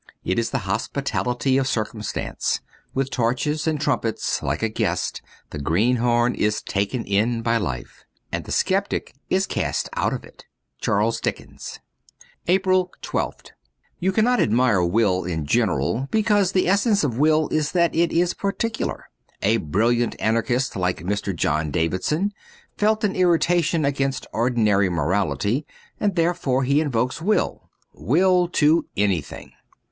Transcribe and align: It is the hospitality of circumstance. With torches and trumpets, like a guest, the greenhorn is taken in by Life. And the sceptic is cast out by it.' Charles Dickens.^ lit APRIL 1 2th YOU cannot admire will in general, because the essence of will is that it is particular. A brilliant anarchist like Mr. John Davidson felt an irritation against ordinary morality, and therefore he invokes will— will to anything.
It 0.23 0.39
is 0.39 0.49
the 0.49 0.65
hospitality 0.65 1.59
of 1.59 1.67
circumstance. 1.67 2.59
With 2.95 3.11
torches 3.11 3.67
and 3.67 3.79
trumpets, 3.79 4.41
like 4.41 4.63
a 4.63 4.67
guest, 4.67 5.21
the 5.51 5.59
greenhorn 5.59 6.33
is 6.33 6.63
taken 6.63 7.05
in 7.05 7.43
by 7.43 7.57
Life. 7.57 8.03
And 8.31 8.43
the 8.45 8.51
sceptic 8.51 9.13
is 9.29 9.45
cast 9.45 9.89
out 9.95 10.19
by 10.23 10.29
it.' 10.29 10.45
Charles 10.81 11.21
Dickens.^ 11.21 11.81
lit 12.47 12.55
APRIL 12.55 12.91
1 13.11 13.23
2th 13.29 13.51
YOU 13.99 14.11
cannot 14.11 14.39
admire 14.39 14.81
will 14.83 15.23
in 15.23 15.45
general, 15.45 16.07
because 16.09 16.51
the 16.53 16.67
essence 16.67 17.03
of 17.03 17.19
will 17.19 17.47
is 17.49 17.71
that 17.73 17.93
it 17.93 18.11
is 18.11 18.33
particular. 18.33 19.07
A 19.43 19.57
brilliant 19.57 20.15
anarchist 20.19 20.75
like 20.75 21.01
Mr. 21.03 21.35
John 21.35 21.69
Davidson 21.69 22.33
felt 22.75 23.03
an 23.03 23.15
irritation 23.15 23.85
against 23.85 24.25
ordinary 24.33 24.89
morality, 24.89 25.63
and 25.99 26.15
therefore 26.15 26.63
he 26.63 26.81
invokes 26.81 27.21
will— 27.21 27.69
will 28.11 28.47
to 28.47 28.87
anything. 28.97 29.51